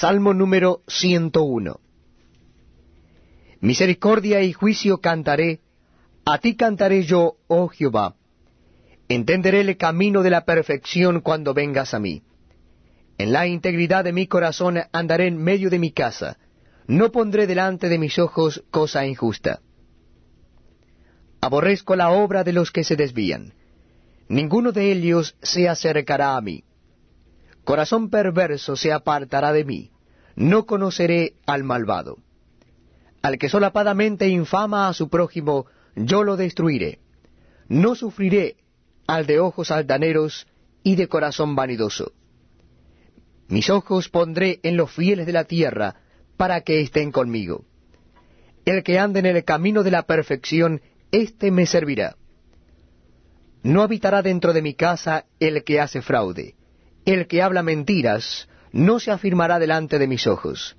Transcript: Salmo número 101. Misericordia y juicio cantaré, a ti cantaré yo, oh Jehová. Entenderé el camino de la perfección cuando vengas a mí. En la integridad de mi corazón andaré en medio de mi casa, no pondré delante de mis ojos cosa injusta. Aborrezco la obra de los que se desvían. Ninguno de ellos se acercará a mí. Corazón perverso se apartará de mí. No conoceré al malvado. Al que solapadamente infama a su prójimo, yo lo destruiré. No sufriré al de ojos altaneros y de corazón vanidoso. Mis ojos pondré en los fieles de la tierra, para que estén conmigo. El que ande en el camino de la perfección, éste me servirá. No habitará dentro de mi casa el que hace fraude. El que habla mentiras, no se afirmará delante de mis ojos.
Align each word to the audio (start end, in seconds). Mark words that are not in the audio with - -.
Salmo 0.00 0.32
número 0.32 0.82
101. 0.86 1.80
Misericordia 3.60 4.40
y 4.42 4.52
juicio 4.52 4.98
cantaré, 4.98 5.58
a 6.24 6.38
ti 6.38 6.54
cantaré 6.54 7.02
yo, 7.02 7.38
oh 7.48 7.66
Jehová. 7.66 8.14
Entenderé 9.08 9.62
el 9.62 9.76
camino 9.76 10.22
de 10.22 10.30
la 10.30 10.44
perfección 10.44 11.20
cuando 11.20 11.52
vengas 11.52 11.94
a 11.94 11.98
mí. 11.98 12.22
En 13.16 13.32
la 13.32 13.48
integridad 13.48 14.04
de 14.04 14.12
mi 14.12 14.28
corazón 14.28 14.78
andaré 14.92 15.26
en 15.26 15.42
medio 15.42 15.68
de 15.68 15.80
mi 15.80 15.90
casa, 15.90 16.38
no 16.86 17.10
pondré 17.10 17.48
delante 17.48 17.88
de 17.88 17.98
mis 17.98 18.20
ojos 18.20 18.62
cosa 18.70 19.04
injusta. 19.04 19.62
Aborrezco 21.40 21.96
la 21.96 22.10
obra 22.10 22.44
de 22.44 22.52
los 22.52 22.70
que 22.70 22.84
se 22.84 22.94
desvían. 22.94 23.52
Ninguno 24.28 24.70
de 24.70 24.92
ellos 24.92 25.36
se 25.42 25.68
acercará 25.68 26.36
a 26.36 26.40
mí. 26.40 26.62
Corazón 27.68 28.08
perverso 28.08 28.76
se 28.76 28.94
apartará 28.94 29.52
de 29.52 29.62
mí. 29.62 29.90
No 30.36 30.64
conoceré 30.64 31.34
al 31.44 31.64
malvado. 31.64 32.16
Al 33.20 33.36
que 33.36 33.50
solapadamente 33.50 34.26
infama 34.26 34.88
a 34.88 34.94
su 34.94 35.10
prójimo, 35.10 35.66
yo 35.94 36.24
lo 36.24 36.38
destruiré. 36.38 37.00
No 37.68 37.94
sufriré 37.94 38.56
al 39.06 39.26
de 39.26 39.38
ojos 39.38 39.70
altaneros 39.70 40.46
y 40.82 40.96
de 40.96 41.08
corazón 41.08 41.56
vanidoso. 41.56 42.12
Mis 43.48 43.68
ojos 43.68 44.08
pondré 44.08 44.60
en 44.62 44.78
los 44.78 44.90
fieles 44.90 45.26
de 45.26 45.32
la 45.32 45.44
tierra, 45.44 45.96
para 46.38 46.62
que 46.62 46.80
estén 46.80 47.12
conmigo. 47.12 47.66
El 48.64 48.82
que 48.82 48.98
ande 48.98 49.20
en 49.20 49.26
el 49.26 49.44
camino 49.44 49.82
de 49.82 49.90
la 49.90 50.04
perfección, 50.04 50.80
éste 51.12 51.50
me 51.50 51.66
servirá. 51.66 52.16
No 53.62 53.82
habitará 53.82 54.22
dentro 54.22 54.54
de 54.54 54.62
mi 54.62 54.72
casa 54.72 55.26
el 55.38 55.64
que 55.64 55.82
hace 55.82 56.00
fraude. 56.00 56.54
El 57.08 57.26
que 57.26 57.40
habla 57.40 57.62
mentiras, 57.62 58.50
no 58.70 59.00
se 59.00 59.10
afirmará 59.10 59.58
delante 59.58 59.98
de 59.98 60.06
mis 60.06 60.26
ojos. 60.26 60.76